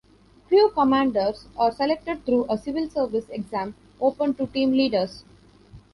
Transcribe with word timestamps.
Crew 0.47 0.71
commanders 0.71 1.45
are 1.55 1.71
selected 1.71 2.25
through 2.25 2.47
a 2.49 2.57
civil 2.57 2.89
service 2.89 3.29
exam 3.29 3.75
open 3.99 4.33
to 4.33 4.47
team 4.47 4.71
leaders. 4.71 5.23